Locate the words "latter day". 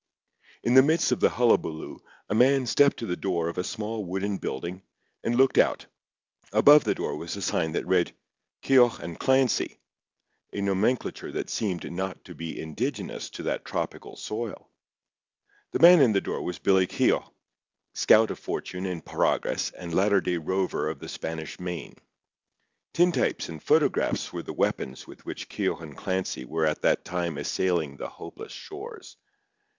19.93-20.37